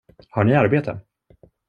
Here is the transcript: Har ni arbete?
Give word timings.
Har 0.29 0.43
ni 0.43 0.55
arbete? 0.55 0.99